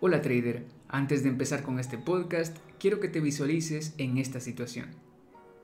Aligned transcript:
Hola 0.00 0.22
trader, 0.22 0.64
antes 0.86 1.24
de 1.24 1.28
empezar 1.28 1.64
con 1.64 1.80
este 1.80 1.98
podcast, 1.98 2.56
quiero 2.78 3.00
que 3.00 3.08
te 3.08 3.18
visualices 3.18 3.94
en 3.98 4.16
esta 4.18 4.38
situación. 4.38 4.90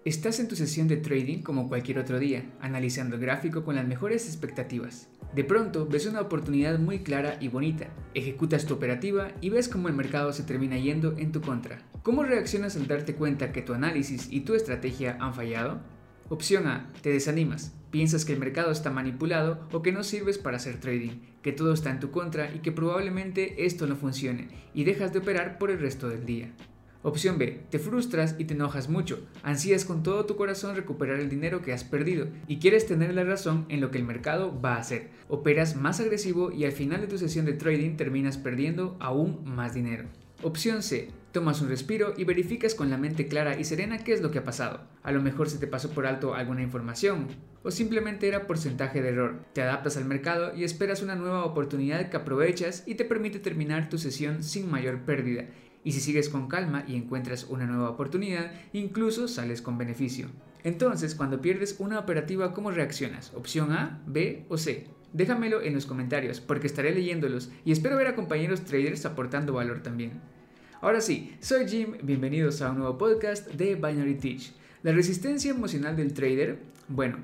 Estás 0.04 0.40
en 0.40 0.48
tu 0.48 0.56
sesión 0.56 0.88
de 0.88 0.96
trading 0.96 1.42
como 1.42 1.68
cualquier 1.68 2.00
otro 2.00 2.18
día, 2.18 2.44
analizando 2.60 3.14
el 3.14 3.22
gráfico 3.22 3.62
con 3.62 3.76
las 3.76 3.86
mejores 3.86 4.26
expectativas. 4.26 5.08
De 5.36 5.44
pronto 5.44 5.86
ves 5.86 6.06
una 6.06 6.20
oportunidad 6.20 6.80
muy 6.80 7.04
clara 7.04 7.38
y 7.40 7.46
bonita, 7.46 7.86
ejecutas 8.14 8.66
tu 8.66 8.74
operativa 8.74 9.28
y 9.40 9.50
ves 9.50 9.68
cómo 9.68 9.86
el 9.86 9.94
mercado 9.94 10.32
se 10.32 10.42
termina 10.42 10.78
yendo 10.78 11.16
en 11.16 11.30
tu 11.30 11.40
contra. 11.40 11.78
¿Cómo 12.02 12.24
reaccionas 12.24 12.74
al 12.74 12.88
darte 12.88 13.14
cuenta 13.14 13.52
que 13.52 13.62
tu 13.62 13.72
análisis 13.72 14.26
y 14.32 14.40
tu 14.40 14.54
estrategia 14.54 15.16
han 15.20 15.34
fallado? 15.34 15.80
Opción 16.30 16.66
A, 16.66 16.88
te 17.02 17.10
desanimas, 17.10 17.74
piensas 17.90 18.24
que 18.24 18.32
el 18.32 18.38
mercado 18.38 18.70
está 18.72 18.90
manipulado 18.90 19.68
o 19.72 19.82
que 19.82 19.92
no 19.92 20.02
sirves 20.02 20.38
para 20.38 20.56
hacer 20.56 20.80
trading, 20.80 21.20
que 21.42 21.52
todo 21.52 21.74
está 21.74 21.90
en 21.90 22.00
tu 22.00 22.10
contra 22.10 22.54
y 22.54 22.60
que 22.60 22.72
probablemente 22.72 23.66
esto 23.66 23.86
no 23.86 23.94
funcione 23.94 24.48
y 24.72 24.84
dejas 24.84 25.12
de 25.12 25.18
operar 25.18 25.58
por 25.58 25.70
el 25.70 25.78
resto 25.78 26.08
del 26.08 26.24
día. 26.24 26.50
Opción 27.02 27.36
B, 27.36 27.60
te 27.68 27.78
frustras 27.78 28.36
y 28.38 28.46
te 28.46 28.54
enojas 28.54 28.88
mucho, 28.88 29.26
ansías 29.42 29.84
con 29.84 30.02
todo 30.02 30.24
tu 30.24 30.36
corazón 30.36 30.74
recuperar 30.74 31.20
el 31.20 31.28
dinero 31.28 31.60
que 31.60 31.74
has 31.74 31.84
perdido 31.84 32.28
y 32.48 32.56
quieres 32.58 32.86
tener 32.86 33.12
la 33.12 33.24
razón 33.24 33.66
en 33.68 33.82
lo 33.82 33.90
que 33.90 33.98
el 33.98 34.04
mercado 34.04 34.58
va 34.58 34.76
a 34.76 34.80
hacer. 34.80 35.10
Operas 35.28 35.76
más 35.76 36.00
agresivo 36.00 36.50
y 36.50 36.64
al 36.64 36.72
final 36.72 37.02
de 37.02 37.06
tu 37.06 37.18
sesión 37.18 37.44
de 37.44 37.52
trading 37.52 37.96
terminas 37.96 38.38
perdiendo 38.38 38.96
aún 39.00 39.44
más 39.44 39.74
dinero. 39.74 40.04
Opción 40.42 40.82
C, 40.82 41.10
tomas 41.34 41.60
un 41.60 41.68
respiro 41.68 42.14
y 42.16 42.22
verificas 42.22 42.76
con 42.76 42.90
la 42.90 42.96
mente 42.96 43.26
clara 43.26 43.58
y 43.58 43.64
serena 43.64 43.98
qué 43.98 44.14
es 44.14 44.22
lo 44.22 44.30
que 44.30 44.38
ha 44.38 44.44
pasado. 44.44 44.82
A 45.02 45.10
lo 45.10 45.20
mejor 45.20 45.50
se 45.50 45.58
te 45.58 45.66
pasó 45.66 45.90
por 45.90 46.06
alto 46.06 46.34
alguna 46.34 46.62
información 46.62 47.26
o 47.64 47.72
simplemente 47.72 48.28
era 48.28 48.46
porcentaje 48.46 49.02
de 49.02 49.08
error. 49.08 49.44
Te 49.52 49.60
adaptas 49.60 49.96
al 49.96 50.04
mercado 50.04 50.56
y 50.56 50.62
esperas 50.62 51.02
una 51.02 51.16
nueva 51.16 51.44
oportunidad 51.44 52.08
que 52.08 52.16
aprovechas 52.16 52.84
y 52.86 52.94
te 52.94 53.04
permite 53.04 53.40
terminar 53.40 53.88
tu 53.88 53.98
sesión 53.98 54.44
sin 54.44 54.70
mayor 54.70 55.00
pérdida 55.00 55.46
y 55.82 55.90
si 55.90 56.00
sigues 56.00 56.28
con 56.28 56.46
calma 56.46 56.84
y 56.86 56.94
encuentras 56.94 57.44
una 57.50 57.66
nueva 57.66 57.90
oportunidad, 57.90 58.52
incluso 58.72 59.26
sales 59.26 59.60
con 59.60 59.76
beneficio. 59.76 60.28
Entonces, 60.62 61.16
cuando 61.16 61.42
pierdes 61.42 61.76
una 61.80 61.98
operativa, 61.98 62.54
¿cómo 62.54 62.70
reaccionas? 62.70 63.34
¿Opción 63.34 63.72
A, 63.72 64.00
B 64.06 64.46
o 64.48 64.56
C? 64.56 64.86
Déjamelo 65.12 65.62
en 65.62 65.74
los 65.74 65.86
comentarios 65.86 66.40
porque 66.40 66.68
estaré 66.68 66.94
leyéndolos 66.94 67.50
y 67.64 67.72
espero 67.72 67.96
ver 67.96 68.06
a 68.06 68.14
compañeros 68.14 68.64
traders 68.64 69.04
aportando 69.04 69.52
valor 69.52 69.82
también. 69.82 70.33
Ahora 70.84 71.00
sí, 71.00 71.34
soy 71.40 71.66
Jim, 71.66 71.94
bienvenidos 72.02 72.60
a 72.60 72.70
un 72.70 72.80
nuevo 72.80 72.98
podcast 72.98 73.48
de 73.54 73.74
Binary 73.74 74.16
Teach. 74.16 74.52
La 74.82 74.92
resistencia 74.92 75.50
emocional 75.50 75.96
del 75.96 76.12
trader, 76.12 76.58
bueno, 76.88 77.16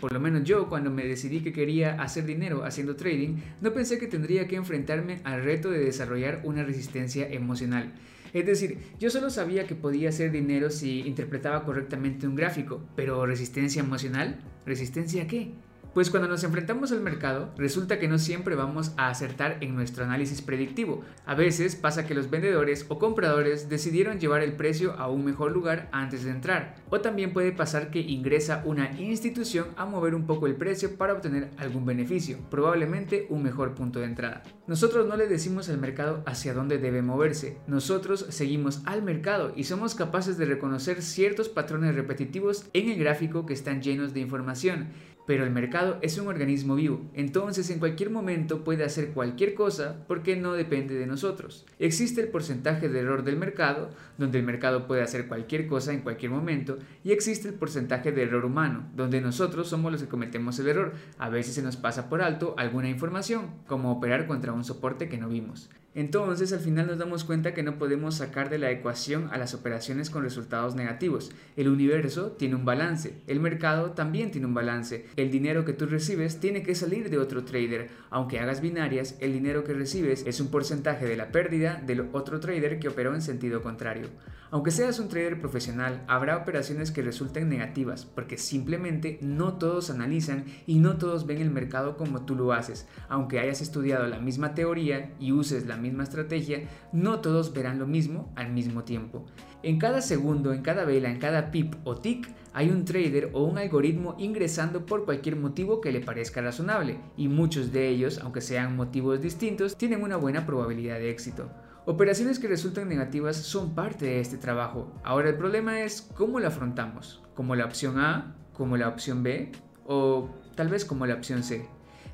por 0.00 0.12
lo 0.12 0.20
menos 0.20 0.44
yo, 0.44 0.68
cuando 0.68 0.88
me 0.92 1.04
decidí 1.04 1.40
que 1.40 1.52
quería 1.52 2.00
hacer 2.00 2.26
dinero 2.26 2.62
haciendo 2.62 2.94
trading, 2.94 3.38
no 3.60 3.72
pensé 3.72 3.98
que 3.98 4.06
tendría 4.06 4.46
que 4.46 4.54
enfrentarme 4.54 5.20
al 5.24 5.42
reto 5.42 5.68
de 5.68 5.80
desarrollar 5.80 6.42
una 6.44 6.62
resistencia 6.62 7.28
emocional. 7.28 7.92
Es 8.32 8.46
decir, 8.46 8.78
yo 9.00 9.10
solo 9.10 9.30
sabía 9.30 9.66
que 9.66 9.74
podía 9.74 10.10
hacer 10.10 10.30
dinero 10.30 10.70
si 10.70 11.00
interpretaba 11.00 11.64
correctamente 11.64 12.28
un 12.28 12.36
gráfico, 12.36 12.80
pero 12.94 13.26
resistencia 13.26 13.82
emocional, 13.82 14.38
¿resistencia 14.64 15.26
qué? 15.26 15.54
Pues 15.98 16.10
cuando 16.10 16.28
nos 16.28 16.44
enfrentamos 16.44 16.92
al 16.92 17.00
mercado, 17.00 17.52
resulta 17.56 17.98
que 17.98 18.06
no 18.06 18.20
siempre 18.20 18.54
vamos 18.54 18.92
a 18.96 19.08
acertar 19.08 19.56
en 19.62 19.74
nuestro 19.74 20.04
análisis 20.04 20.42
predictivo. 20.42 21.02
A 21.26 21.34
veces 21.34 21.74
pasa 21.74 22.06
que 22.06 22.14
los 22.14 22.30
vendedores 22.30 22.86
o 22.86 23.00
compradores 23.00 23.68
decidieron 23.68 24.20
llevar 24.20 24.42
el 24.42 24.52
precio 24.52 24.92
a 24.92 25.08
un 25.08 25.24
mejor 25.24 25.50
lugar 25.50 25.88
antes 25.90 26.22
de 26.22 26.30
entrar. 26.30 26.76
O 26.88 27.00
también 27.00 27.32
puede 27.32 27.50
pasar 27.50 27.90
que 27.90 27.98
ingresa 27.98 28.62
una 28.64 28.92
institución 28.92 29.66
a 29.76 29.86
mover 29.86 30.14
un 30.14 30.24
poco 30.24 30.46
el 30.46 30.54
precio 30.54 30.96
para 30.96 31.14
obtener 31.14 31.50
algún 31.56 31.84
beneficio, 31.84 32.38
probablemente 32.48 33.26
un 33.28 33.42
mejor 33.42 33.74
punto 33.74 33.98
de 33.98 34.04
entrada. 34.04 34.44
Nosotros 34.68 35.08
no 35.08 35.16
le 35.16 35.26
decimos 35.26 35.68
al 35.68 35.78
mercado 35.78 36.22
hacia 36.26 36.54
dónde 36.54 36.78
debe 36.78 37.02
moverse, 37.02 37.58
nosotros 37.66 38.26
seguimos 38.28 38.82
al 38.84 39.02
mercado 39.02 39.52
y 39.56 39.64
somos 39.64 39.96
capaces 39.96 40.38
de 40.38 40.44
reconocer 40.44 41.02
ciertos 41.02 41.48
patrones 41.48 41.96
repetitivos 41.96 42.66
en 42.72 42.90
el 42.90 42.98
gráfico 43.00 43.46
que 43.46 43.54
están 43.54 43.82
llenos 43.82 44.14
de 44.14 44.20
información 44.20 44.90
pero 45.28 45.44
el 45.44 45.50
mercado 45.50 45.98
es 46.00 46.16
un 46.16 46.26
organismo 46.26 46.74
vivo, 46.74 47.02
entonces 47.12 47.68
en 47.68 47.80
cualquier 47.80 48.08
momento 48.08 48.64
puede 48.64 48.82
hacer 48.82 49.10
cualquier 49.10 49.52
cosa 49.52 50.02
porque 50.08 50.36
no 50.36 50.54
depende 50.54 50.94
de 50.94 51.06
nosotros. 51.06 51.66
Existe 51.78 52.22
el 52.22 52.28
porcentaje 52.28 52.88
de 52.88 53.00
error 53.00 53.22
del 53.24 53.36
mercado, 53.36 53.90
donde 54.16 54.38
el 54.38 54.46
mercado 54.46 54.86
puede 54.86 55.02
hacer 55.02 55.28
cualquier 55.28 55.66
cosa 55.66 55.92
en 55.92 56.00
cualquier 56.00 56.30
momento, 56.30 56.78
y 57.04 57.12
existe 57.12 57.46
el 57.46 57.54
porcentaje 57.54 58.10
de 58.10 58.22
error 58.22 58.46
humano, 58.46 58.88
donde 58.96 59.20
nosotros 59.20 59.68
somos 59.68 59.92
los 59.92 60.02
que 60.02 60.08
cometemos 60.08 60.58
el 60.60 60.68
error. 60.68 60.94
A 61.18 61.28
veces 61.28 61.54
se 61.54 61.62
nos 61.62 61.76
pasa 61.76 62.08
por 62.08 62.22
alto 62.22 62.54
alguna 62.56 62.88
información, 62.88 63.50
como 63.66 63.92
operar 63.92 64.26
contra 64.26 64.54
un 64.54 64.64
soporte 64.64 65.10
que 65.10 65.18
no 65.18 65.28
vimos. 65.28 65.68
Entonces 65.98 66.52
al 66.52 66.60
final 66.60 66.86
nos 66.86 66.98
damos 66.98 67.24
cuenta 67.24 67.54
que 67.54 67.64
no 67.64 67.76
podemos 67.76 68.14
sacar 68.14 68.50
de 68.50 68.58
la 68.58 68.70
ecuación 68.70 69.30
a 69.32 69.36
las 69.36 69.52
operaciones 69.52 70.10
con 70.10 70.22
resultados 70.22 70.76
negativos. 70.76 71.32
El 71.56 71.66
universo 71.66 72.36
tiene 72.38 72.54
un 72.54 72.64
balance, 72.64 73.14
el 73.26 73.40
mercado 73.40 73.90
también 73.90 74.30
tiene 74.30 74.46
un 74.46 74.54
balance. 74.54 75.06
El 75.16 75.32
dinero 75.32 75.64
que 75.64 75.72
tú 75.72 75.86
recibes 75.86 76.38
tiene 76.38 76.62
que 76.62 76.76
salir 76.76 77.10
de 77.10 77.18
otro 77.18 77.44
trader. 77.44 77.88
Aunque 78.10 78.38
hagas 78.38 78.60
binarias, 78.60 79.16
el 79.18 79.32
dinero 79.32 79.64
que 79.64 79.74
recibes 79.74 80.24
es 80.24 80.38
un 80.38 80.52
porcentaje 80.52 81.04
de 81.04 81.16
la 81.16 81.32
pérdida 81.32 81.82
del 81.84 82.06
otro 82.12 82.38
trader 82.38 82.78
que 82.78 82.86
operó 82.86 83.12
en 83.12 83.20
sentido 83.20 83.60
contrario. 83.60 84.06
Aunque 84.50 84.70
seas 84.70 84.98
un 84.98 85.08
trader 85.08 85.38
profesional, 85.38 86.02
habrá 86.08 86.38
operaciones 86.38 86.90
que 86.90 87.02
resulten 87.02 87.50
negativas 87.50 88.06
porque 88.06 88.38
simplemente 88.38 89.18
no 89.20 89.58
todos 89.58 89.90
analizan 89.90 90.46
y 90.66 90.78
no 90.78 90.96
todos 90.96 91.26
ven 91.26 91.42
el 91.42 91.50
mercado 91.50 91.98
como 91.98 92.24
tú 92.24 92.34
lo 92.34 92.54
haces. 92.54 92.88
Aunque 93.10 93.40
hayas 93.40 93.60
estudiado 93.60 94.06
la 94.06 94.20
misma 94.20 94.54
teoría 94.54 95.14
y 95.20 95.32
uses 95.32 95.66
la 95.66 95.76
misma 95.76 96.04
estrategia, 96.04 96.62
no 96.92 97.20
todos 97.20 97.52
verán 97.52 97.78
lo 97.78 97.86
mismo 97.86 98.32
al 98.36 98.50
mismo 98.50 98.84
tiempo. 98.84 99.26
En 99.62 99.78
cada 99.78 100.00
segundo, 100.00 100.54
en 100.54 100.62
cada 100.62 100.86
vela, 100.86 101.10
en 101.10 101.18
cada 101.18 101.50
pip 101.50 101.74
o 101.84 101.96
tick, 101.96 102.26
hay 102.54 102.70
un 102.70 102.86
trader 102.86 103.30
o 103.34 103.44
un 103.44 103.58
algoritmo 103.58 104.14
ingresando 104.18 104.86
por 104.86 105.04
cualquier 105.04 105.36
motivo 105.36 105.82
que 105.82 105.92
le 105.92 106.00
parezca 106.00 106.40
razonable, 106.40 106.98
y 107.16 107.28
muchos 107.28 107.70
de 107.72 107.88
ellos, 107.88 108.18
aunque 108.22 108.40
sean 108.40 108.76
motivos 108.76 109.20
distintos, 109.20 109.76
tienen 109.76 110.02
una 110.02 110.16
buena 110.16 110.46
probabilidad 110.46 110.98
de 110.98 111.10
éxito. 111.10 111.50
Operaciones 111.88 112.38
que 112.38 112.48
resultan 112.48 112.86
negativas 112.86 113.38
son 113.38 113.74
parte 113.74 114.04
de 114.04 114.20
este 114.20 114.36
trabajo. 114.36 114.92
Ahora 115.04 115.30
el 115.30 115.36
problema 115.36 115.80
es 115.80 116.02
cómo 116.02 116.38
lo 116.38 116.48
afrontamos, 116.48 117.22
como 117.34 117.56
la 117.56 117.64
opción 117.64 117.98
A, 117.98 118.36
como 118.52 118.76
la 118.76 118.88
opción 118.88 119.22
B 119.22 119.52
o 119.86 120.28
tal 120.54 120.68
vez 120.68 120.84
como 120.84 121.06
la 121.06 121.14
opción 121.14 121.42
C. 121.42 121.66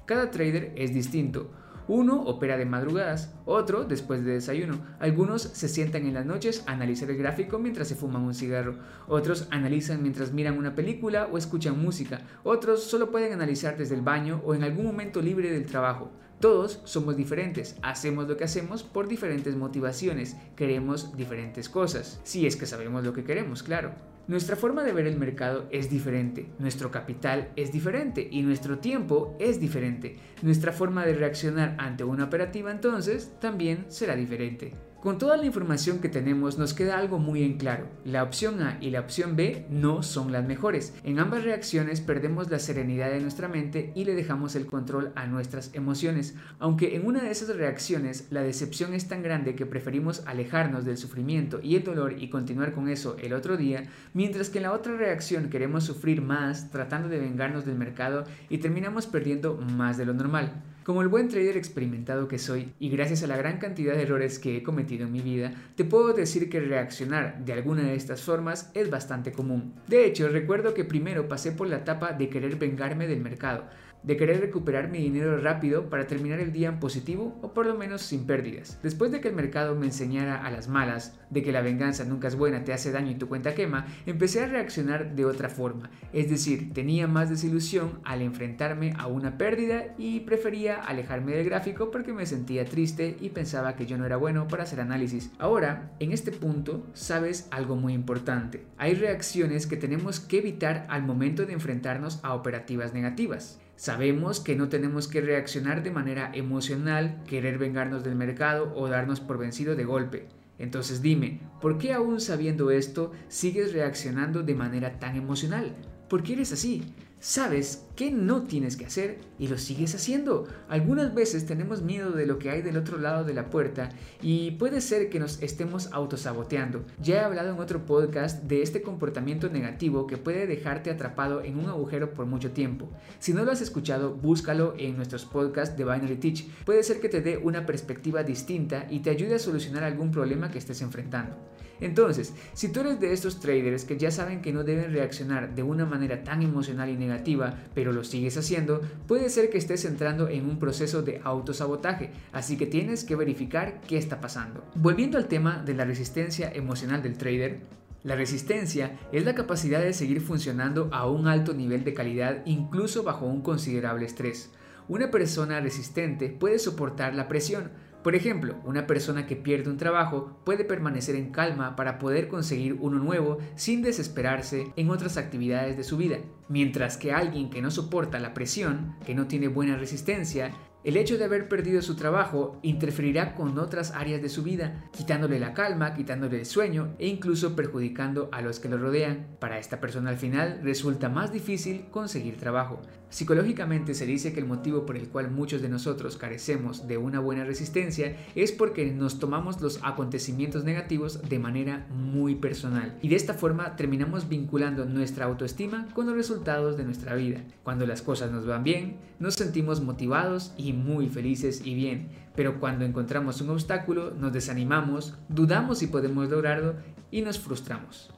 Cada 0.06 0.30
trader 0.30 0.72
es 0.76 0.94
distinto. 0.94 1.50
Uno 1.88 2.22
opera 2.22 2.56
de 2.56 2.66
madrugadas, 2.66 3.34
otro 3.46 3.82
después 3.82 4.24
de 4.24 4.34
desayuno. 4.34 4.78
Algunos 5.00 5.42
se 5.42 5.68
sientan 5.68 6.06
en 6.06 6.14
las 6.14 6.24
noches 6.24 6.62
a 6.68 6.72
analizar 6.72 7.10
el 7.10 7.18
gráfico 7.18 7.58
mientras 7.58 7.88
se 7.88 7.96
fuman 7.96 8.22
un 8.22 8.34
cigarro. 8.34 8.76
Otros 9.08 9.48
analizan 9.50 10.02
mientras 10.02 10.32
miran 10.32 10.56
una 10.56 10.76
película 10.76 11.28
o 11.32 11.36
escuchan 11.36 11.82
música. 11.82 12.20
Otros 12.44 12.84
solo 12.84 13.10
pueden 13.10 13.32
analizar 13.32 13.76
desde 13.76 13.96
el 13.96 14.02
baño 14.02 14.40
o 14.46 14.54
en 14.54 14.62
algún 14.62 14.86
momento 14.86 15.20
libre 15.20 15.50
del 15.50 15.66
trabajo. 15.66 16.12
Todos 16.40 16.80
somos 16.84 17.16
diferentes, 17.16 17.76
hacemos 17.82 18.28
lo 18.28 18.36
que 18.36 18.44
hacemos 18.44 18.82
por 18.82 19.08
diferentes 19.08 19.56
motivaciones, 19.56 20.36
queremos 20.56 21.16
diferentes 21.16 21.68
cosas, 21.68 22.20
si 22.24 22.46
es 22.46 22.56
que 22.56 22.66
sabemos 22.66 23.04
lo 23.04 23.12
que 23.12 23.24
queremos, 23.24 23.62
claro. 23.62 23.92
Nuestra 24.26 24.56
forma 24.56 24.84
de 24.84 24.92
ver 24.92 25.06
el 25.06 25.18
mercado 25.18 25.66
es 25.70 25.90
diferente, 25.90 26.48
nuestro 26.58 26.90
capital 26.90 27.50
es 27.56 27.72
diferente 27.72 28.26
y 28.30 28.40
nuestro 28.40 28.78
tiempo 28.78 29.36
es 29.38 29.60
diferente. 29.60 30.16
Nuestra 30.40 30.72
forma 30.72 31.04
de 31.04 31.12
reaccionar 31.12 31.76
ante 31.78 32.04
una 32.04 32.24
operativa 32.24 32.70
entonces 32.70 33.32
también 33.38 33.84
será 33.88 34.16
diferente. 34.16 34.72
Con 35.04 35.18
toda 35.18 35.36
la 35.36 35.44
información 35.44 35.98
que 35.98 36.08
tenemos 36.08 36.56
nos 36.56 36.72
queda 36.72 36.96
algo 36.96 37.18
muy 37.18 37.42
en 37.42 37.58
claro. 37.58 37.88
La 38.06 38.22
opción 38.22 38.62
A 38.62 38.78
y 38.80 38.88
la 38.88 39.00
opción 39.00 39.36
B 39.36 39.66
no 39.68 40.02
son 40.02 40.32
las 40.32 40.46
mejores. 40.46 40.94
En 41.04 41.18
ambas 41.18 41.44
reacciones 41.44 42.00
perdemos 42.00 42.50
la 42.50 42.58
serenidad 42.58 43.10
de 43.10 43.20
nuestra 43.20 43.46
mente 43.46 43.92
y 43.94 44.06
le 44.06 44.14
dejamos 44.14 44.56
el 44.56 44.64
control 44.64 45.12
a 45.14 45.26
nuestras 45.26 45.74
emociones. 45.74 46.36
Aunque 46.58 46.96
en 46.96 47.06
una 47.06 47.22
de 47.22 47.30
esas 47.30 47.54
reacciones 47.54 48.28
la 48.30 48.40
decepción 48.40 48.94
es 48.94 49.06
tan 49.06 49.22
grande 49.22 49.54
que 49.54 49.66
preferimos 49.66 50.22
alejarnos 50.24 50.86
del 50.86 50.96
sufrimiento 50.96 51.60
y 51.62 51.76
el 51.76 51.84
dolor 51.84 52.14
y 52.18 52.30
continuar 52.30 52.72
con 52.72 52.88
eso 52.88 53.18
el 53.22 53.34
otro 53.34 53.58
día, 53.58 53.84
mientras 54.14 54.48
que 54.48 54.56
en 54.56 54.62
la 54.62 54.72
otra 54.72 54.96
reacción 54.96 55.50
queremos 55.50 55.84
sufrir 55.84 56.22
más 56.22 56.70
tratando 56.70 57.10
de 57.10 57.20
vengarnos 57.20 57.66
del 57.66 57.76
mercado 57.76 58.24
y 58.48 58.56
terminamos 58.56 59.06
perdiendo 59.06 59.56
más 59.58 59.98
de 59.98 60.06
lo 60.06 60.14
normal. 60.14 60.62
Como 60.84 61.00
el 61.00 61.08
buen 61.08 61.28
trader 61.28 61.56
experimentado 61.56 62.28
que 62.28 62.38
soy 62.38 62.74
y 62.78 62.90
gracias 62.90 63.22
a 63.22 63.26
la 63.26 63.38
gran 63.38 63.56
cantidad 63.56 63.94
de 63.94 64.02
errores 64.02 64.38
que 64.38 64.58
he 64.58 64.62
cometido 64.62 65.06
en 65.06 65.12
mi 65.12 65.22
vida, 65.22 65.54
te 65.76 65.84
puedo 65.86 66.12
decir 66.12 66.50
que 66.50 66.60
reaccionar 66.60 67.42
de 67.42 67.54
alguna 67.54 67.84
de 67.84 67.94
estas 67.94 68.20
formas 68.20 68.70
es 68.74 68.90
bastante 68.90 69.32
común. 69.32 69.72
De 69.88 70.04
hecho, 70.04 70.28
recuerdo 70.28 70.74
que 70.74 70.84
primero 70.84 71.26
pasé 71.26 71.52
por 71.52 71.68
la 71.68 71.78
etapa 71.78 72.12
de 72.12 72.28
querer 72.28 72.56
vengarme 72.56 73.06
del 73.06 73.22
mercado, 73.22 73.64
de 74.04 74.16
querer 74.16 74.40
recuperar 74.40 74.90
mi 74.90 74.98
dinero 74.98 75.36
rápido 75.38 75.88
para 75.88 76.06
terminar 76.06 76.40
el 76.40 76.52
día 76.52 76.68
en 76.68 76.80
positivo 76.80 77.38
o 77.42 77.52
por 77.54 77.66
lo 77.66 77.74
menos 77.74 78.02
sin 78.02 78.26
pérdidas. 78.26 78.78
Después 78.82 79.10
de 79.10 79.20
que 79.20 79.28
el 79.28 79.34
mercado 79.34 79.74
me 79.74 79.86
enseñara 79.86 80.44
a 80.44 80.50
las 80.50 80.68
malas, 80.68 81.18
de 81.30 81.42
que 81.42 81.52
la 81.52 81.62
venganza 81.62 82.04
nunca 82.04 82.28
es 82.28 82.36
buena, 82.36 82.64
te 82.64 82.72
hace 82.72 82.92
daño 82.92 83.10
y 83.10 83.16
tu 83.16 83.28
cuenta 83.28 83.54
quema, 83.54 83.86
empecé 84.06 84.42
a 84.42 84.46
reaccionar 84.46 85.14
de 85.14 85.24
otra 85.24 85.48
forma. 85.48 85.90
Es 86.12 86.30
decir, 86.30 86.72
tenía 86.72 87.06
más 87.08 87.30
desilusión 87.30 88.00
al 88.04 88.22
enfrentarme 88.22 88.92
a 88.98 89.06
una 89.06 89.38
pérdida 89.38 89.94
y 89.98 90.20
prefería 90.20 90.82
alejarme 90.82 91.32
del 91.32 91.44
gráfico 91.46 91.90
porque 91.90 92.12
me 92.12 92.26
sentía 92.26 92.64
triste 92.64 93.16
y 93.20 93.30
pensaba 93.30 93.76
que 93.76 93.86
yo 93.86 93.98
no 93.98 94.06
era 94.06 94.16
bueno 94.16 94.48
para 94.48 94.64
hacer 94.64 94.80
análisis. 94.80 95.30
Ahora, 95.38 95.92
en 95.98 96.12
este 96.12 96.32
punto, 96.32 96.86
sabes 96.92 97.48
algo 97.50 97.76
muy 97.76 97.94
importante. 97.94 98.64
Hay 98.76 98.94
reacciones 98.94 99.66
que 99.66 99.76
tenemos 99.76 100.20
que 100.20 100.38
evitar 100.38 100.86
al 100.88 101.02
momento 101.02 101.46
de 101.46 101.52
enfrentarnos 101.52 102.20
a 102.22 102.34
operativas 102.34 102.92
negativas. 102.92 103.60
Sabemos 103.76 104.40
que 104.40 104.54
no 104.54 104.68
tenemos 104.68 105.08
que 105.08 105.20
reaccionar 105.20 105.82
de 105.82 105.90
manera 105.90 106.30
emocional, 106.34 107.22
querer 107.26 107.58
vengarnos 107.58 108.04
del 108.04 108.14
mercado 108.14 108.72
o 108.76 108.88
darnos 108.88 109.20
por 109.20 109.38
vencido 109.38 109.74
de 109.74 109.84
golpe. 109.84 110.28
Entonces 110.58 111.02
dime, 111.02 111.40
¿por 111.60 111.78
qué 111.78 111.92
aún 111.92 112.20
sabiendo 112.20 112.70
esto 112.70 113.12
sigues 113.28 113.72
reaccionando 113.72 114.42
de 114.42 114.54
manera 114.54 115.00
tan 115.00 115.16
emocional? 115.16 115.74
¿Por 116.08 116.22
qué 116.22 116.34
eres 116.34 116.52
así? 116.52 116.84
Sabes 117.24 117.86
qué 117.96 118.10
no 118.10 118.42
tienes 118.42 118.76
que 118.76 118.84
hacer 118.84 119.18
y 119.38 119.48
lo 119.48 119.56
sigues 119.56 119.94
haciendo. 119.94 120.46
Algunas 120.68 121.14
veces 121.14 121.46
tenemos 121.46 121.80
miedo 121.80 122.12
de 122.12 122.26
lo 122.26 122.38
que 122.38 122.50
hay 122.50 122.60
del 122.60 122.76
otro 122.76 122.98
lado 122.98 123.24
de 123.24 123.32
la 123.32 123.48
puerta 123.48 123.88
y 124.20 124.50
puede 124.50 124.82
ser 124.82 125.08
que 125.08 125.18
nos 125.18 125.40
estemos 125.40 125.88
autosaboteando. 125.92 126.84
Ya 127.00 127.14
he 127.14 127.20
hablado 127.20 127.54
en 127.54 127.60
otro 127.60 127.86
podcast 127.86 128.42
de 128.42 128.60
este 128.60 128.82
comportamiento 128.82 129.48
negativo 129.48 130.06
que 130.06 130.18
puede 130.18 130.46
dejarte 130.46 130.90
atrapado 130.90 131.42
en 131.42 131.58
un 131.58 131.70
agujero 131.70 132.12
por 132.12 132.26
mucho 132.26 132.50
tiempo. 132.50 132.90
Si 133.20 133.32
no 133.32 133.42
lo 133.42 133.52
has 133.52 133.62
escuchado, 133.62 134.14
búscalo 134.14 134.74
en 134.76 134.94
nuestros 134.96 135.24
podcasts 135.24 135.78
de 135.78 135.84
Binary 135.84 136.16
Teach. 136.16 136.46
Puede 136.66 136.82
ser 136.82 137.00
que 137.00 137.08
te 137.08 137.22
dé 137.22 137.38
una 137.38 137.64
perspectiva 137.64 138.22
distinta 138.22 138.86
y 138.90 138.98
te 138.98 139.08
ayude 139.08 139.36
a 139.36 139.38
solucionar 139.38 139.82
algún 139.84 140.10
problema 140.10 140.50
que 140.50 140.58
estés 140.58 140.82
enfrentando. 140.82 141.36
Entonces, 141.80 142.34
si 142.52 142.68
tú 142.68 142.80
eres 142.80 143.00
de 143.00 143.12
estos 143.12 143.40
traders 143.40 143.84
que 143.84 143.98
ya 143.98 144.10
saben 144.10 144.42
que 144.42 144.52
no 144.52 144.64
deben 144.64 144.92
reaccionar 144.92 145.54
de 145.54 145.62
una 145.62 145.86
manera 145.86 146.22
tan 146.22 146.42
emocional 146.42 146.88
y 146.88 146.96
negativa, 146.96 147.54
pero 147.74 147.92
lo 147.92 148.04
sigues 148.04 148.36
haciendo, 148.36 148.80
puede 149.06 149.28
ser 149.30 149.50
que 149.50 149.58
estés 149.58 149.84
entrando 149.84 150.28
en 150.28 150.48
un 150.48 150.58
proceso 150.58 151.02
de 151.02 151.20
autosabotaje, 151.24 152.10
así 152.32 152.56
que 152.56 152.66
tienes 152.66 153.04
que 153.04 153.16
verificar 153.16 153.80
qué 153.80 153.98
está 153.98 154.20
pasando. 154.20 154.64
Volviendo 154.74 155.18
al 155.18 155.28
tema 155.28 155.62
de 155.64 155.74
la 155.74 155.84
resistencia 155.84 156.50
emocional 156.52 157.02
del 157.02 157.18
trader, 157.18 157.60
la 158.04 158.16
resistencia 158.16 158.98
es 159.12 159.24
la 159.24 159.34
capacidad 159.34 159.80
de 159.80 159.94
seguir 159.94 160.20
funcionando 160.20 160.90
a 160.92 161.08
un 161.08 161.26
alto 161.26 161.54
nivel 161.54 161.84
de 161.84 161.94
calidad 161.94 162.42
incluso 162.44 163.02
bajo 163.02 163.24
un 163.24 163.40
considerable 163.40 164.04
estrés. 164.04 164.50
Una 164.88 165.10
persona 165.10 165.60
resistente 165.60 166.28
puede 166.28 166.58
soportar 166.58 167.14
la 167.14 167.28
presión, 167.28 167.70
por 168.04 168.14
ejemplo, 168.14 168.56
una 168.64 168.86
persona 168.86 169.26
que 169.26 169.34
pierde 169.34 169.70
un 169.70 169.78
trabajo 169.78 170.38
puede 170.44 170.66
permanecer 170.66 171.16
en 171.16 171.32
calma 171.32 171.74
para 171.74 171.98
poder 171.98 172.28
conseguir 172.28 172.76
uno 172.78 172.98
nuevo 172.98 173.38
sin 173.56 173.80
desesperarse 173.80 174.66
en 174.76 174.90
otras 174.90 175.16
actividades 175.16 175.78
de 175.78 175.84
su 175.84 175.96
vida, 175.96 176.18
mientras 176.50 176.98
que 176.98 177.14
alguien 177.14 177.48
que 177.48 177.62
no 177.62 177.70
soporta 177.70 178.20
la 178.20 178.34
presión, 178.34 178.94
que 179.06 179.14
no 179.14 179.26
tiene 179.26 179.48
buena 179.48 179.78
resistencia, 179.78 180.52
el 180.84 180.98
hecho 180.98 181.16
de 181.16 181.24
haber 181.24 181.48
perdido 181.48 181.80
su 181.80 181.96
trabajo 181.96 182.58
interferirá 182.62 183.34
con 183.34 183.58
otras 183.58 183.92
áreas 183.92 184.20
de 184.20 184.28
su 184.28 184.42
vida, 184.42 184.84
quitándole 184.92 185.40
la 185.40 185.54
calma, 185.54 185.94
quitándole 185.94 186.40
el 186.40 186.46
sueño 186.46 186.94
e 186.98 187.08
incluso 187.08 187.56
perjudicando 187.56 188.28
a 188.32 188.42
los 188.42 188.60
que 188.60 188.68
lo 188.68 188.76
rodean. 188.76 189.26
Para 189.38 189.58
esta 189.58 189.80
persona 189.80 190.10
al 190.10 190.18
final 190.18 190.60
resulta 190.62 191.08
más 191.08 191.32
difícil 191.32 191.86
conseguir 191.90 192.36
trabajo. 192.36 192.82
Psicológicamente 193.08 193.94
se 193.94 194.06
dice 194.06 194.32
que 194.32 194.40
el 194.40 194.46
motivo 194.46 194.84
por 194.84 194.96
el 194.96 195.08
cual 195.08 195.30
muchos 195.30 195.62
de 195.62 195.68
nosotros 195.68 196.16
carecemos 196.16 196.88
de 196.88 196.98
una 196.98 197.20
buena 197.20 197.44
resistencia 197.44 198.16
es 198.34 198.50
porque 198.50 198.90
nos 198.90 199.20
tomamos 199.20 199.60
los 199.60 199.78
acontecimientos 199.84 200.64
negativos 200.64 201.22
de 201.28 201.38
manera 201.38 201.86
muy 201.90 202.34
personal 202.34 202.98
y 203.02 203.08
de 203.08 203.16
esta 203.16 203.34
forma 203.34 203.76
terminamos 203.76 204.28
vinculando 204.28 204.84
nuestra 204.84 205.26
autoestima 205.26 205.86
con 205.94 206.06
los 206.06 206.16
resultados 206.16 206.76
de 206.76 206.84
nuestra 206.84 207.14
vida. 207.14 207.40
Cuando 207.62 207.86
las 207.86 208.02
cosas 208.02 208.32
nos 208.32 208.46
van 208.46 208.64
bien, 208.64 208.96
nos 209.20 209.34
sentimos 209.34 209.80
motivados 209.80 210.52
y 210.58 210.73
muy 210.74 211.08
felices 211.08 211.62
y 211.64 211.74
bien, 211.74 212.08
pero 212.34 212.60
cuando 212.60 212.84
encontramos 212.84 213.40
un 213.40 213.50
obstáculo 213.50 214.12
nos 214.12 214.32
desanimamos, 214.32 215.14
dudamos 215.28 215.78
si 215.78 215.86
podemos 215.86 216.28
lograrlo 216.28 216.74
y 217.10 217.22
nos 217.22 217.38
frustramos. 217.38 218.10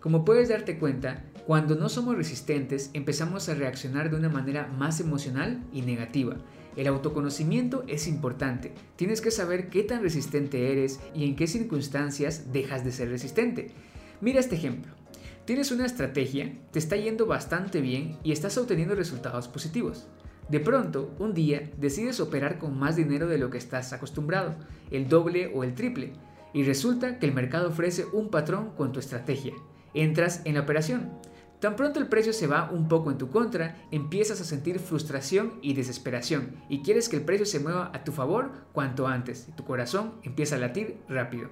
Como 0.00 0.24
puedes 0.24 0.48
darte 0.48 0.78
cuenta, 0.78 1.24
cuando 1.46 1.74
no 1.74 1.88
somos 1.88 2.16
resistentes 2.16 2.90
empezamos 2.94 3.48
a 3.48 3.54
reaccionar 3.54 4.10
de 4.10 4.16
una 4.16 4.28
manera 4.28 4.66
más 4.66 5.00
emocional 5.00 5.62
y 5.72 5.82
negativa. 5.82 6.36
El 6.76 6.86
autoconocimiento 6.86 7.84
es 7.88 8.06
importante. 8.06 8.72
Tienes 8.96 9.20
que 9.20 9.30
saber 9.30 9.68
qué 9.68 9.82
tan 9.82 10.02
resistente 10.02 10.72
eres 10.72 11.00
y 11.14 11.24
en 11.24 11.36
qué 11.36 11.46
circunstancias 11.46 12.52
dejas 12.52 12.84
de 12.84 12.92
ser 12.92 13.10
resistente. 13.10 13.72
Mira 14.20 14.40
este 14.40 14.54
ejemplo. 14.54 14.92
Tienes 15.44 15.72
una 15.72 15.84
estrategia, 15.84 16.52
te 16.70 16.78
está 16.78 16.96
yendo 16.96 17.26
bastante 17.26 17.80
bien 17.80 18.16
y 18.22 18.32
estás 18.32 18.56
obteniendo 18.56 18.94
resultados 18.94 19.48
positivos. 19.48 20.06
De 20.50 20.58
pronto, 20.58 21.14
un 21.20 21.32
día, 21.32 21.70
decides 21.78 22.18
operar 22.18 22.58
con 22.58 22.76
más 22.76 22.96
dinero 22.96 23.28
de 23.28 23.38
lo 23.38 23.50
que 23.50 23.58
estás 23.58 23.92
acostumbrado, 23.92 24.56
el 24.90 25.08
doble 25.08 25.52
o 25.54 25.62
el 25.62 25.76
triple, 25.76 26.12
y 26.52 26.64
resulta 26.64 27.20
que 27.20 27.26
el 27.26 27.32
mercado 27.32 27.68
ofrece 27.68 28.04
un 28.12 28.30
patrón 28.30 28.70
con 28.76 28.90
tu 28.90 28.98
estrategia. 28.98 29.54
Entras 29.94 30.42
en 30.44 30.54
la 30.54 30.62
operación. 30.62 31.08
Tan 31.60 31.76
pronto 31.76 32.00
el 32.00 32.08
precio 32.08 32.32
se 32.32 32.48
va 32.48 32.68
un 32.72 32.88
poco 32.88 33.12
en 33.12 33.18
tu 33.18 33.30
contra, 33.30 33.76
empiezas 33.92 34.40
a 34.40 34.44
sentir 34.44 34.80
frustración 34.80 35.52
y 35.62 35.74
desesperación 35.74 36.56
y 36.68 36.82
quieres 36.82 37.08
que 37.08 37.16
el 37.16 37.24
precio 37.24 37.46
se 37.46 37.60
mueva 37.60 37.92
a 37.94 38.02
tu 38.02 38.10
favor 38.10 38.50
cuanto 38.72 39.06
antes. 39.06 39.46
Tu 39.56 39.64
corazón 39.64 40.14
empieza 40.24 40.56
a 40.56 40.58
latir 40.58 40.96
rápido. 41.08 41.50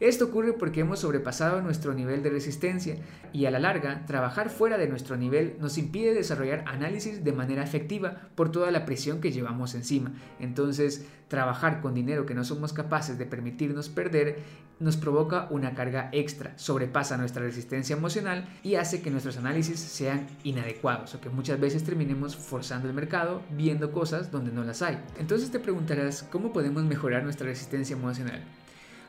Esto 0.00 0.26
ocurre 0.26 0.52
porque 0.52 0.80
hemos 0.80 1.00
sobrepasado 1.00 1.62
nuestro 1.62 1.94
nivel 1.94 2.22
de 2.22 2.30
resistencia 2.30 2.96
y 3.32 3.46
a 3.46 3.50
la 3.50 3.58
larga 3.58 4.04
trabajar 4.06 4.50
fuera 4.50 4.76
de 4.76 4.88
nuestro 4.88 5.16
nivel 5.16 5.56
nos 5.60 5.78
impide 5.78 6.14
desarrollar 6.14 6.64
análisis 6.66 7.22
de 7.22 7.32
manera 7.32 7.62
efectiva 7.62 8.28
por 8.34 8.50
toda 8.50 8.70
la 8.70 8.84
presión 8.84 9.20
que 9.20 9.32
llevamos 9.32 9.74
encima. 9.74 10.12
Entonces, 10.40 11.06
trabajar 11.28 11.80
con 11.80 11.94
dinero 11.94 12.26
que 12.26 12.34
no 12.34 12.44
somos 12.44 12.72
capaces 12.72 13.18
de 13.18 13.26
permitirnos 13.26 13.88
perder 13.88 14.38
nos 14.80 14.96
provoca 14.96 15.46
una 15.50 15.74
carga 15.74 16.08
extra, 16.12 16.52
sobrepasa 16.58 17.16
nuestra 17.16 17.42
resistencia 17.42 17.96
emocional 17.96 18.48
y 18.62 18.74
hace 18.74 19.00
que 19.00 19.10
nuestros 19.10 19.36
análisis 19.36 19.78
sean 19.78 20.26
inadecuados 20.42 21.14
o 21.14 21.20
que 21.20 21.30
muchas 21.30 21.60
veces 21.60 21.84
terminemos 21.84 22.36
forzando 22.36 22.88
el 22.88 22.94
mercado 22.94 23.42
viendo 23.50 23.92
cosas 23.92 24.32
donde 24.32 24.52
no 24.52 24.64
las 24.64 24.82
hay. 24.82 24.98
Entonces 25.18 25.50
te 25.50 25.60
preguntarás, 25.60 26.24
¿cómo 26.24 26.52
podemos 26.52 26.82
mejorar 26.84 27.22
nuestra 27.22 27.46
resistencia 27.46 27.96
emocional? 27.96 28.42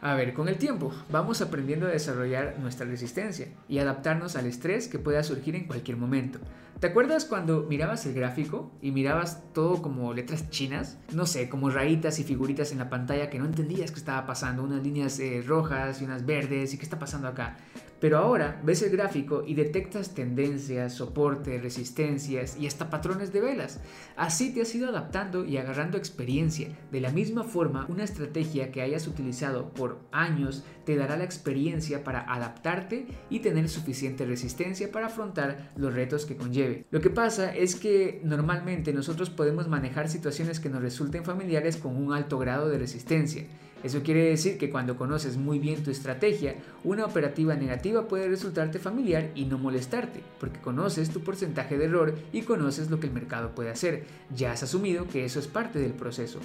A 0.06 0.14
ver, 0.14 0.36
con 0.36 0.48
el 0.48 0.60
tiempo 0.60 0.94
vamos 1.10 1.42
aprendiendo 1.42 1.88
a 1.88 1.90
desarrollar 1.90 2.60
nuestra 2.60 2.86
resistencia 2.86 3.48
y 3.68 3.80
adaptarnos 3.80 4.36
al 4.36 4.46
estrés 4.46 4.88
que 4.88 5.00
pueda 5.00 5.24
surgir 5.24 5.56
en 5.56 5.66
cualquier 5.66 5.98
momento. 5.98 6.38
¿Te 6.80 6.86
acuerdas 6.86 7.26
cuando 7.26 7.64
mirabas 7.64 8.06
el 8.06 8.14
gráfico 8.14 8.72
y 8.84 8.92
mirabas 8.92 9.42
todo 9.52 9.82
como 9.82 10.14
letras 10.14 10.48
chinas? 10.52 11.00
No 11.12 11.26
sé, 11.26 11.50
como 11.50 11.72
rayitas 11.72 12.20
y 12.20 12.24
figuritas 12.24 12.72
en 12.72 12.78
la 12.78 12.90
pantalla 12.92 13.32
que 13.32 13.40
no 13.40 13.46
entendías 13.46 13.90
qué 13.90 13.98
estaba 13.98 14.28
pasando, 14.28 14.62
unas 14.62 14.84
líneas 14.84 15.18
eh, 15.20 15.44
rojas 15.44 16.00
y 16.00 16.06
unas 16.06 16.24
verdes 16.24 16.76
y 16.76 16.78
qué 16.78 16.84
está 16.84 17.00
pasando 17.00 17.28
acá. 17.28 17.58
Pero 18.00 18.18
ahora 18.18 18.62
ves 18.64 18.82
el 18.82 18.92
gráfico 18.92 19.44
y 19.46 19.54
detectas 19.54 20.14
tendencias, 20.14 20.94
soporte, 20.94 21.60
resistencias 21.60 22.58
y 22.60 22.68
hasta 22.68 22.90
patrones 22.90 23.32
de 23.32 23.42
velas. 23.42 23.80
Así 24.16 24.54
te 24.54 24.62
has 24.62 24.76
ido 24.76 24.90
adaptando 24.90 25.46
y 25.46 25.58
agarrando 25.58 25.98
experiencia. 25.98 26.70
De 26.92 27.02
la 27.02 27.12
misma 27.12 27.44
forma, 27.44 27.86
una 27.90 28.04
estrategia 28.04 28.72
que 28.72 28.82
hayas 28.82 29.08
utilizado 29.08 29.74
por 29.74 30.00
años 30.12 30.64
te 30.86 30.96
dará 30.96 31.18
la 31.18 31.24
experiencia 31.24 32.04
para 32.04 32.22
adaptarte 32.32 33.08
y 33.30 33.40
tener 33.40 33.70
suficiente 33.70 34.26
resistencia 34.26 34.92
para 34.92 35.08
afrontar 35.08 35.72
los 35.76 35.94
retos 35.94 36.26
que 36.26 36.38
conlleve. 36.38 36.86
Lo 36.92 37.02
que 37.02 37.10
pasa 37.10 37.56
es 37.56 37.76
que 37.76 38.22
normalmente 38.24 38.94
nosotros 38.94 39.30
podemos 39.30 39.68
manejar 39.68 40.10
situaciones 40.10 40.60
que 40.60 40.70
nos 40.70 40.82
resulten 40.82 41.26
familiares 41.26 41.78
con 41.78 41.96
un 41.96 42.14
alto 42.14 42.38
grado 42.38 42.70
de 42.70 42.78
resistencia. 42.78 43.46
Eso 43.86 44.02
quiere 44.02 44.24
decir 44.24 44.58
que 44.58 44.72
cuando 44.72 44.98
conoces 44.98 45.38
muy 45.38 45.60
bien 45.60 45.84
tu 45.84 45.92
estrategia, 45.92 46.56
una 46.84 47.06
operativa 47.06 47.54
negativa 47.54 48.08
puede 48.08 48.28
resultarte 48.28 48.80
familiar 48.80 49.30
y 49.36 49.46
no 49.46 49.60
molestarte, 49.60 50.24
porque 50.40 50.60
conoces 50.60 51.12
tu 51.12 51.22
porcentaje 51.22 51.78
de 51.78 51.86
error 51.86 52.16
y 52.34 52.42
conoces 52.42 52.90
lo 52.90 53.00
que 53.00 53.06
el 53.06 53.14
mercado 53.14 53.54
puede 53.54 53.70
hacer. 53.70 54.06
Ya 54.36 54.54
has 54.54 54.64
asumido 54.64 55.08
que 55.08 55.24
eso 55.24 55.38
es 55.38 55.46
parte 55.48 55.78
del 55.78 55.94
proceso. 55.94 56.40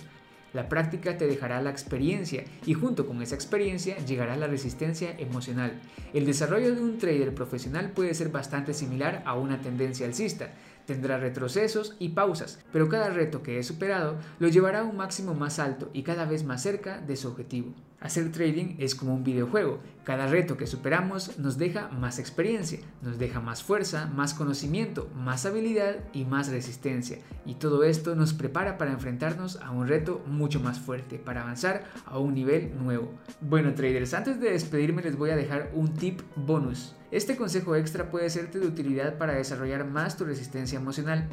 La 0.53 0.69
práctica 0.69 1.17
te 1.17 1.27
dejará 1.27 1.63
la 1.63 1.71
experiencia 1.71 2.45
y 2.67 2.75
junto 2.75 3.07
con 3.07 3.23
esa 3.23 3.37
experiencia 3.37 3.97
llegará 4.05 4.37
la 4.37 4.47
resistencia 4.47 5.15
emocional. 5.19 5.81
El 6.13 6.27
desarrollo 6.27 6.75
de 6.75 6.83
un 6.83 6.99
trader 6.99 7.35
profesional 7.35 7.93
puede 7.93 8.13
ser 8.13 8.29
bastante 8.29 8.75
similar 8.75 9.23
a 9.25 9.35
una 9.35 9.63
tendencia 9.63 10.05
alcista 10.05 10.51
tendrá 10.91 11.19
retrocesos 11.19 11.95
y 12.01 12.09
pausas, 12.09 12.59
pero 12.73 12.89
cada 12.89 13.11
reto 13.11 13.45
que 13.45 13.61
he 13.61 13.63
superado 13.63 14.17
lo 14.41 14.49
llevará 14.49 14.81
a 14.81 14.85
un 14.85 14.97
máximo 14.97 15.35
más 15.35 15.61
alto 15.61 15.89
y 15.93 16.03
cada 16.03 16.25
vez 16.25 16.43
más 16.43 16.65
cerca 16.65 17.01
de 17.01 17.15
su 17.15 17.29
objetivo. 17.29 17.73
Hacer 18.01 18.33
trading 18.33 18.75
es 18.79 18.97
como 18.97 19.15
un 19.15 19.23
videojuego. 19.23 19.79
Cada 20.03 20.27
reto 20.27 20.57
que 20.57 20.67
superamos 20.67 21.39
nos 21.39 21.59
deja 21.59 21.91
más 21.91 22.19
experiencia, 22.19 22.81
nos 23.03 23.19
deja 23.19 23.39
más 23.41 23.63
fuerza, 23.63 24.07
más 24.07 24.35
conocimiento, 24.35 25.09
más 25.15 25.47
habilidad 25.47 25.97
y 26.13 26.25
más 26.25 26.49
resistencia. 26.49 27.19
Y 27.47 27.55
todo 27.55 27.85
esto 27.85 28.17
nos 28.17 28.33
prepara 28.35 28.77
para 28.77 28.91
enfrentarnos 28.91 29.61
a 29.63 29.71
un 29.71 29.87
reto 29.87 30.25
mucho 30.27 30.59
más 30.59 30.81
fuerte, 30.81 31.19
para 31.19 31.43
avanzar 31.43 31.85
a 32.05 32.19
un 32.19 32.35
nivel 32.35 32.77
nuevo. 32.83 33.13
Bueno 33.41 33.75
traders, 33.75 34.15
antes 34.15 34.41
de 34.41 34.51
despedirme 34.51 35.03
les 35.03 35.17
voy 35.17 35.31
a 35.31 35.37
dejar 35.37 35.71
un 35.73 35.95
tip 35.95 36.21
bonus. 36.35 36.97
Este 37.11 37.37
consejo 37.37 37.77
extra 37.77 38.11
puede 38.11 38.31
serte 38.31 38.59
de 38.59 38.67
utilidad 38.67 39.19
para 39.19 39.35
desarrollar 39.35 39.85
más 39.85 40.17
tu 40.17 40.25
resistencia 40.25 40.79
emocional. 40.79 41.29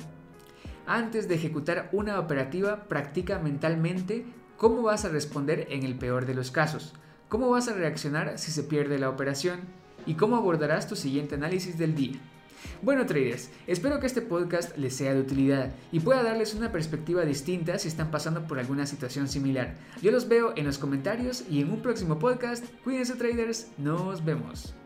Antes 0.85 1.27
de 1.27 1.35
ejecutar 1.35 1.89
una 1.91 2.19
operativa, 2.19 2.85
practica 2.85 3.39
mentalmente 3.39 4.25
¿Cómo 4.57 4.81
vas 4.81 5.05
a 5.05 5.09
responder 5.09 5.67
en 5.69 5.83
el 5.83 5.93
peor 5.93 6.25
de 6.25 6.33
los 6.33 6.49
casos? 6.49 6.95
¿Cómo 7.29 7.51
vas 7.51 7.67
a 7.67 7.73
reaccionar 7.73 8.39
si 8.39 8.51
se 8.51 8.63
pierde 8.63 8.97
la 8.97 9.07
operación? 9.07 9.59
¿Y 10.07 10.15
cómo 10.15 10.35
abordarás 10.35 10.87
tu 10.87 10.95
siguiente 10.95 11.35
análisis 11.35 11.77
del 11.77 11.93
día? 11.93 12.19
Bueno 12.81 13.05
traders, 13.05 13.51
espero 13.67 13.99
que 13.99 14.07
este 14.07 14.23
podcast 14.23 14.75
les 14.75 14.95
sea 14.95 15.13
de 15.13 15.21
utilidad 15.21 15.73
y 15.91 15.99
pueda 15.99 16.23
darles 16.23 16.55
una 16.55 16.71
perspectiva 16.71 17.23
distinta 17.23 17.77
si 17.77 17.87
están 17.87 18.09
pasando 18.09 18.47
por 18.47 18.57
alguna 18.57 18.87
situación 18.87 19.27
similar. 19.27 19.75
Yo 20.01 20.09
los 20.09 20.27
veo 20.27 20.53
en 20.55 20.65
los 20.65 20.79
comentarios 20.79 21.43
y 21.47 21.61
en 21.61 21.71
un 21.71 21.83
próximo 21.83 22.17
podcast. 22.17 22.65
Cuídense 22.83 23.13
traders, 23.13 23.67
nos 23.77 24.25
vemos. 24.25 24.77